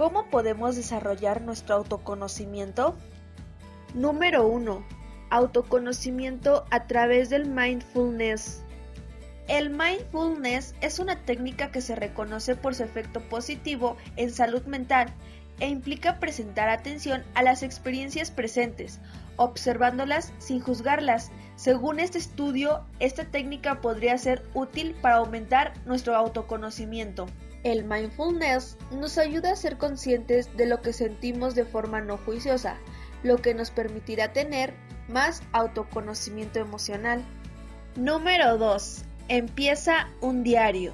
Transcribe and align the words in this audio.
¿Cómo 0.00 0.24
podemos 0.30 0.76
desarrollar 0.76 1.42
nuestro 1.42 1.74
autoconocimiento? 1.74 2.96
Número 3.92 4.46
1. 4.46 4.82
Autoconocimiento 5.28 6.64
a 6.70 6.86
través 6.86 7.28
del 7.28 7.44
mindfulness. 7.44 8.62
El 9.46 9.68
mindfulness 9.68 10.74
es 10.80 11.00
una 11.00 11.16
técnica 11.26 11.70
que 11.70 11.82
se 11.82 11.96
reconoce 11.96 12.56
por 12.56 12.74
su 12.74 12.82
efecto 12.82 13.20
positivo 13.28 13.98
en 14.16 14.30
salud 14.30 14.62
mental 14.62 15.12
e 15.58 15.68
implica 15.68 16.18
presentar 16.18 16.70
atención 16.70 17.22
a 17.34 17.42
las 17.42 17.62
experiencias 17.62 18.30
presentes, 18.30 19.00
observándolas 19.36 20.32
sin 20.38 20.60
juzgarlas. 20.60 21.30
Según 21.56 22.00
este 22.00 22.16
estudio, 22.16 22.86
esta 23.00 23.26
técnica 23.26 23.82
podría 23.82 24.16
ser 24.16 24.48
útil 24.54 24.96
para 25.02 25.16
aumentar 25.16 25.74
nuestro 25.84 26.16
autoconocimiento. 26.16 27.26
El 27.62 27.84
mindfulness 27.84 28.78
nos 28.90 29.18
ayuda 29.18 29.52
a 29.52 29.56
ser 29.56 29.76
conscientes 29.76 30.56
de 30.56 30.66
lo 30.66 30.80
que 30.80 30.92
sentimos 30.92 31.54
de 31.54 31.66
forma 31.66 32.00
no 32.00 32.16
juiciosa, 32.16 32.76
lo 33.22 33.36
que 33.38 33.52
nos 33.52 33.70
permitirá 33.70 34.32
tener 34.32 34.74
más 35.08 35.42
autoconocimiento 35.52 36.58
emocional. 36.58 37.22
Número 37.96 38.56
2. 38.56 39.04
Empieza 39.28 40.08
un 40.22 40.42
diario. 40.42 40.92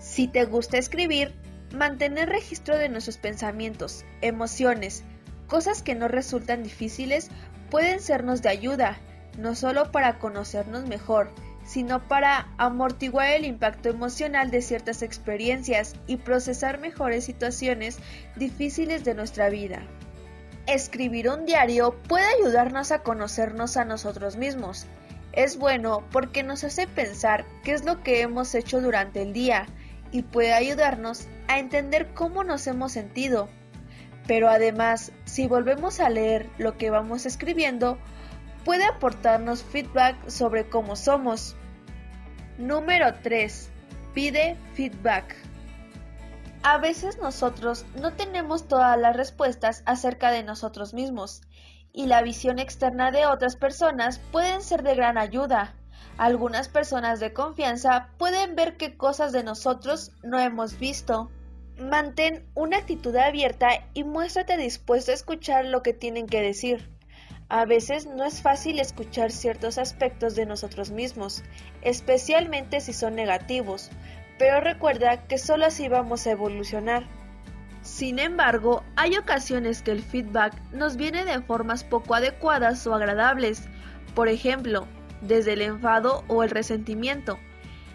Si 0.00 0.28
te 0.28 0.44
gusta 0.46 0.78
escribir, 0.78 1.34
mantener 1.74 2.28
registro 2.28 2.78
de 2.78 2.88
nuestros 2.88 3.18
pensamientos, 3.18 4.04
emociones, 4.22 5.04
cosas 5.46 5.82
que 5.82 5.94
no 5.94 6.08
resultan 6.08 6.62
difíciles 6.62 7.28
pueden 7.70 8.00
sernos 8.00 8.40
de 8.40 8.48
ayuda, 8.48 8.98
no 9.38 9.54
solo 9.54 9.92
para 9.92 10.18
conocernos 10.18 10.86
mejor, 10.86 11.30
sino 11.66 12.06
para 12.06 12.48
amortiguar 12.58 13.30
el 13.30 13.44
impacto 13.44 13.88
emocional 13.88 14.50
de 14.50 14.62
ciertas 14.62 15.02
experiencias 15.02 15.94
y 16.06 16.16
procesar 16.16 16.78
mejores 16.78 17.24
situaciones 17.24 17.98
difíciles 18.36 19.04
de 19.04 19.14
nuestra 19.14 19.50
vida. 19.50 19.82
Escribir 20.66 21.28
un 21.28 21.44
diario 21.44 21.94
puede 22.08 22.24
ayudarnos 22.38 22.92
a 22.92 23.02
conocernos 23.02 23.76
a 23.76 23.84
nosotros 23.84 24.36
mismos. 24.36 24.86
Es 25.32 25.58
bueno 25.58 26.04
porque 26.10 26.42
nos 26.42 26.64
hace 26.64 26.86
pensar 26.86 27.44
qué 27.62 27.72
es 27.72 27.84
lo 27.84 28.02
que 28.02 28.22
hemos 28.22 28.54
hecho 28.54 28.80
durante 28.80 29.22
el 29.22 29.32
día 29.32 29.66
y 30.12 30.22
puede 30.22 30.52
ayudarnos 30.54 31.26
a 31.48 31.58
entender 31.58 32.14
cómo 32.14 32.44
nos 32.44 32.66
hemos 32.66 32.92
sentido. 32.92 33.48
Pero 34.26 34.48
además, 34.48 35.12
si 35.24 35.46
volvemos 35.46 36.00
a 36.00 36.10
leer 36.10 36.48
lo 36.58 36.76
que 36.78 36.90
vamos 36.90 37.26
escribiendo, 37.26 37.98
puede 38.66 38.84
aportarnos 38.84 39.62
feedback 39.62 40.28
sobre 40.28 40.68
cómo 40.68 40.96
somos. 40.96 41.54
Número 42.58 43.14
3. 43.22 43.70
Pide 44.12 44.56
feedback. 44.74 45.36
A 46.64 46.78
veces 46.78 47.18
nosotros 47.18 47.86
no 48.00 48.14
tenemos 48.14 48.66
todas 48.66 48.98
las 48.98 49.14
respuestas 49.14 49.84
acerca 49.86 50.32
de 50.32 50.42
nosotros 50.42 50.94
mismos 50.94 51.42
y 51.92 52.06
la 52.06 52.22
visión 52.22 52.58
externa 52.58 53.12
de 53.12 53.26
otras 53.26 53.54
personas 53.54 54.18
pueden 54.32 54.60
ser 54.62 54.82
de 54.82 54.96
gran 54.96 55.16
ayuda. 55.16 55.76
Algunas 56.18 56.68
personas 56.68 57.20
de 57.20 57.32
confianza 57.32 58.08
pueden 58.18 58.56
ver 58.56 58.76
qué 58.76 58.96
cosas 58.96 59.30
de 59.30 59.44
nosotros 59.44 60.10
no 60.24 60.40
hemos 60.40 60.76
visto. 60.80 61.30
Mantén 61.78 62.44
una 62.56 62.78
actitud 62.78 63.14
abierta 63.14 63.68
y 63.94 64.02
muéstrate 64.02 64.56
dispuesto 64.56 65.12
a 65.12 65.14
escuchar 65.14 65.66
lo 65.66 65.84
que 65.84 65.92
tienen 65.92 66.26
que 66.26 66.42
decir. 66.42 66.95
A 67.48 67.64
veces 67.64 68.06
no 68.06 68.24
es 68.24 68.42
fácil 68.42 68.80
escuchar 68.80 69.30
ciertos 69.30 69.78
aspectos 69.78 70.34
de 70.34 70.46
nosotros 70.46 70.90
mismos, 70.90 71.44
especialmente 71.82 72.80
si 72.80 72.92
son 72.92 73.14
negativos, 73.14 73.90
pero 74.36 74.60
recuerda 74.60 75.26
que 75.28 75.38
solo 75.38 75.66
así 75.66 75.88
vamos 75.88 76.26
a 76.26 76.32
evolucionar. 76.32 77.04
Sin 77.82 78.18
embargo, 78.18 78.82
hay 78.96 79.16
ocasiones 79.16 79.82
que 79.82 79.92
el 79.92 80.02
feedback 80.02 80.60
nos 80.72 80.96
viene 80.96 81.24
de 81.24 81.40
formas 81.40 81.84
poco 81.84 82.16
adecuadas 82.16 82.84
o 82.88 82.94
agradables, 82.94 83.68
por 84.16 84.28
ejemplo, 84.28 84.88
desde 85.20 85.52
el 85.52 85.62
enfado 85.62 86.24
o 86.26 86.42
el 86.42 86.50
resentimiento. 86.50 87.38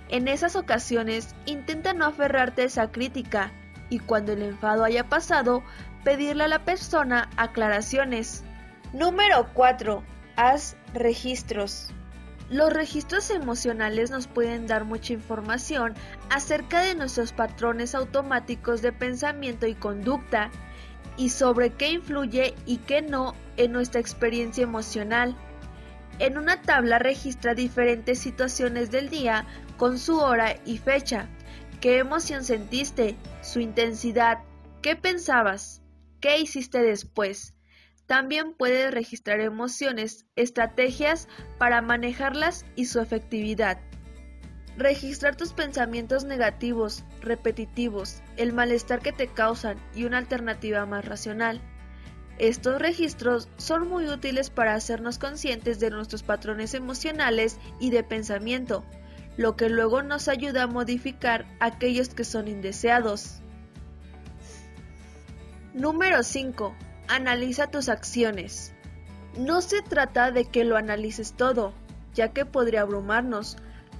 En 0.07 0.29
esas 0.29 0.55
ocasiones, 0.55 1.35
intenta 1.45 1.93
no 1.93 2.05
aferrarte 2.05 2.61
a 2.61 2.65
esa 2.65 2.89
crítica 2.89 3.51
y 3.89 3.99
cuando 3.99 4.31
el 4.31 4.43
enfado 4.43 4.85
haya 4.85 5.09
pasado, 5.09 5.61
pedirle 6.05 6.45
a 6.45 6.47
la 6.47 6.63
persona 6.63 7.29
aclaraciones. 7.35 8.45
Número 8.93 9.47
4. 9.53 10.03
Haz 10.35 10.75
registros. 10.93 11.91
Los 12.49 12.73
registros 12.73 13.29
emocionales 13.29 14.11
nos 14.11 14.27
pueden 14.27 14.67
dar 14.67 14.83
mucha 14.83 15.13
información 15.13 15.93
acerca 16.29 16.81
de 16.81 16.95
nuestros 16.95 17.31
patrones 17.31 17.95
automáticos 17.95 18.81
de 18.81 18.91
pensamiento 18.91 19.65
y 19.65 19.75
conducta 19.75 20.51
y 21.15 21.29
sobre 21.29 21.69
qué 21.69 21.91
influye 21.91 22.53
y 22.65 22.79
qué 22.79 23.01
no 23.01 23.33
en 23.55 23.71
nuestra 23.71 24.01
experiencia 24.01 24.63
emocional. 24.63 25.37
En 26.19 26.37
una 26.37 26.61
tabla 26.61 26.99
registra 26.99 27.55
diferentes 27.55 28.19
situaciones 28.19 28.91
del 28.91 29.09
día 29.09 29.45
con 29.77 29.97
su 29.97 30.19
hora 30.19 30.57
y 30.65 30.79
fecha, 30.79 31.29
qué 31.79 31.99
emoción 31.99 32.43
sentiste, 32.43 33.15
su 33.41 33.61
intensidad, 33.61 34.39
qué 34.81 34.97
pensabas, 34.97 35.81
qué 36.19 36.39
hiciste 36.39 36.81
después, 36.81 37.53
también 38.11 38.53
puedes 38.53 38.93
registrar 38.93 39.39
emociones, 39.39 40.25
estrategias 40.35 41.29
para 41.57 41.81
manejarlas 41.81 42.65
y 42.75 42.87
su 42.87 42.99
efectividad. 42.99 43.79
Registrar 44.75 45.37
tus 45.37 45.53
pensamientos 45.53 46.25
negativos, 46.25 47.05
repetitivos, 47.21 48.21
el 48.35 48.51
malestar 48.51 48.99
que 48.99 49.13
te 49.13 49.27
causan 49.27 49.77
y 49.95 50.03
una 50.03 50.17
alternativa 50.17 50.85
más 50.85 51.05
racional. 51.05 51.61
Estos 52.37 52.81
registros 52.81 53.47
son 53.55 53.87
muy 53.87 54.09
útiles 54.09 54.49
para 54.49 54.73
hacernos 54.73 55.17
conscientes 55.17 55.79
de 55.79 55.89
nuestros 55.89 56.21
patrones 56.21 56.73
emocionales 56.73 57.59
y 57.79 57.91
de 57.91 58.03
pensamiento, 58.03 58.83
lo 59.37 59.55
que 59.55 59.69
luego 59.69 60.03
nos 60.03 60.27
ayuda 60.27 60.63
a 60.63 60.67
modificar 60.67 61.45
aquellos 61.61 62.09
que 62.09 62.25
son 62.25 62.49
indeseados. 62.49 63.39
Número 65.73 66.23
5. 66.23 66.75
Analiza 67.11 67.67
tus 67.67 67.89
acciones. 67.89 68.73
No 69.37 69.59
se 69.59 69.81
trata 69.81 70.31
de 70.31 70.45
que 70.45 70.63
lo 70.63 70.77
analices 70.77 71.33
todo, 71.33 71.73
ya 72.13 72.29
que 72.29 72.45
podría 72.45 72.83
abrumarnos, 72.83 73.57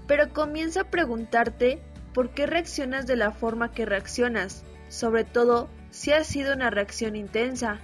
pero 0.07 0.31
comienza 0.31 0.83
a 0.83 0.89
preguntarte 0.89 1.81
por 2.13 2.29
qué 2.29 2.45
reaccionas 2.45 3.07
de 3.07 3.17
la 3.17 3.31
forma 3.31 3.73
que 3.73 3.85
reaccionas, 3.85 4.63
sobre 4.87 5.25
todo 5.25 5.67
si 5.89 6.13
ha 6.13 6.23
sido 6.23 6.53
una 6.53 6.69
reacción 6.69 7.17
intensa. 7.17 7.79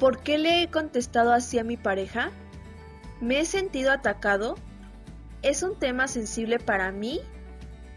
¿Por 0.00 0.18
qué 0.24 0.36
le 0.36 0.64
he 0.64 0.68
contestado 0.68 1.32
así 1.32 1.60
a 1.60 1.64
mi 1.64 1.76
pareja? 1.76 2.32
¿Me 3.20 3.38
he 3.38 3.44
sentido 3.44 3.92
atacado? 3.92 4.56
¿Es 5.42 5.62
un 5.62 5.78
tema 5.78 6.08
sensible 6.08 6.58
para 6.58 6.90
mí? 6.90 7.20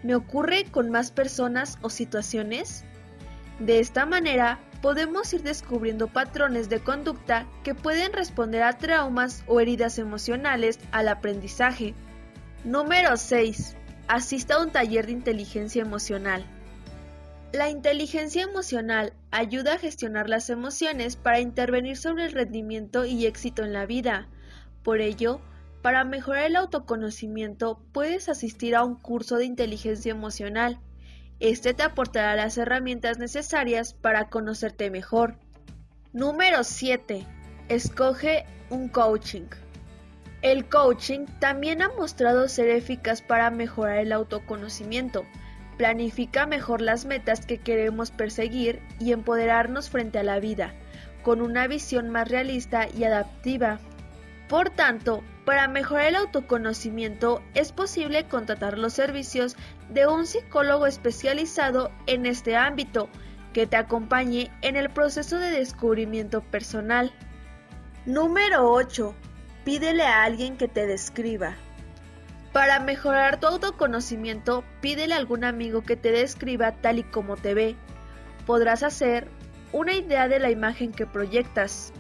¿Me 0.04 0.14
ocurre 0.14 0.66
con 0.66 0.92
más 0.92 1.10
personas 1.10 1.80
o 1.82 1.90
situaciones? 1.90 2.84
De 3.58 3.80
esta 3.80 4.06
manera 4.06 4.60
podemos 4.86 5.34
ir 5.34 5.42
descubriendo 5.42 6.06
patrones 6.06 6.70
de 6.70 6.80
conducta 6.80 7.48
que 7.64 7.74
pueden 7.74 8.14
responder 8.14 8.62
a 8.62 8.78
traumas 8.78 9.44
o 9.48 9.60
heridas 9.60 9.98
emocionales 9.98 10.78
al 10.92 11.08
aprendizaje. 11.08 11.96
Número 12.64 13.18
6. 13.18 13.76
Asista 14.08 14.54
a 14.54 14.62
un 14.62 14.70
taller 14.70 15.08
de 15.08 15.14
inteligencia 15.14 15.82
emocional. 15.82 16.46
La 17.52 17.72
inteligencia 17.72 18.44
emocional 18.44 19.14
ayuda 19.32 19.74
a 19.74 19.80
gestionar 19.80 20.30
las 20.30 20.52
emociones 20.52 21.16
para 21.16 21.40
intervenir 21.40 21.98
sobre 21.98 22.26
el 22.26 22.34
rendimiento 22.34 23.06
y 23.06 23.26
éxito 23.26 23.64
en 23.64 23.74
la 23.74 23.88
vida. 23.88 24.28
Por 24.84 25.02
ello, 25.02 25.42
para 25.82 26.04
mejorar 26.04 26.44
el 26.44 26.58
autoconocimiento 26.58 27.82
puedes 27.92 28.30
asistir 28.30 28.76
a 28.76 28.84
un 28.84 28.94
curso 28.94 29.38
de 29.38 29.46
inteligencia 29.46 30.12
emocional 30.12 30.80
este 31.40 31.74
te 31.74 31.84
aportará 31.84 32.36
las 32.36 32.58
herramientas 32.58 33.18
necesarias 33.18 33.94
para 33.94 34.30
conocerte 34.30 34.90
mejor. 34.90 35.38
Número 36.14 36.64
7. 36.64 37.26
Escoge 37.68 38.46
un 38.70 38.88
coaching. 38.88 39.48
El 40.42 40.70
coaching 40.70 41.26
también 41.40 41.82
ha 41.82 41.90
mostrado 41.90 42.48
ser 42.48 42.70
eficaz 42.70 43.22
para 43.22 43.50
mejorar 43.50 43.98
el 43.98 44.14
autoconocimiento. 44.14 45.26
Planifica 45.78 46.46
mejor 46.46 46.80
las 46.82 47.06
metas 47.06 47.46
que 47.46 47.58
queremos 47.58 48.12
perseguir 48.12 48.80
y 49.00 49.12
empoderarnos 49.12 49.90
frente 49.90 50.20
a 50.20 50.24
la 50.24 50.40
vida, 50.40 50.74
con 51.24 51.42
una 51.42 51.68
visión 51.68 52.10
más 52.12 52.30
realista 52.30 52.88
y 52.88 53.04
adaptiva. 53.04 53.80
Por 54.48 54.70
tanto, 54.70 55.22
para 55.46 55.68
mejorar 55.68 56.08
el 56.08 56.16
autoconocimiento 56.16 57.44
es 57.54 57.72
posible 57.72 58.28
contratar 58.28 58.80
los 58.80 58.94
servicios 58.94 59.56
de 59.90 60.08
un 60.08 60.26
psicólogo 60.26 60.88
especializado 60.88 61.92
en 62.08 62.26
este 62.26 62.56
ámbito 62.56 63.10
que 63.54 63.68
te 63.68 63.78
acompañe 63.78 64.52
en 64.64 64.76
el 64.76 64.90
proceso 64.90 65.38
de 65.38 65.52
descubrimiento 65.52 66.42
personal. 66.42 67.14
Número 68.06 68.72
8. 68.72 69.14
Pídele 69.64 70.04
a 70.04 70.24
alguien 70.24 70.58
que 70.58 70.68
te 70.68 70.88
describa. 70.88 71.54
Para 72.52 72.80
mejorar 72.80 73.40
tu 73.40 73.48
autoconocimiento, 73.48 74.64
pídele 74.82 75.14
a 75.14 75.18
algún 75.18 75.44
amigo 75.44 75.84
que 75.84 75.96
te 75.96 76.12
describa 76.12 76.72
tal 76.72 77.00
y 77.00 77.04
como 77.04 77.38
te 77.38 77.54
ve. 77.54 77.76
podrás 78.46 78.84
hacer 78.84 79.28
una 79.72 79.94
idea 79.94 80.28
de 80.28 80.40
la 80.40 80.50
imagen 80.50 80.92
que 80.92 81.06
proyectas. 81.06 81.94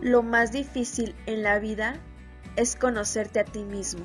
Lo 0.00 0.22
más 0.22 0.52
difícil 0.52 1.14
en 1.26 1.42
la 1.42 1.58
vida 1.58 2.00
es 2.56 2.76
conocerte 2.76 3.40
a 3.40 3.44
ti 3.44 3.64
mismo. 3.64 4.04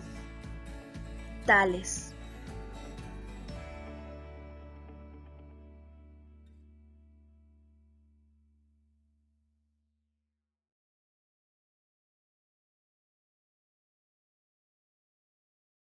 Tales. 1.46 2.15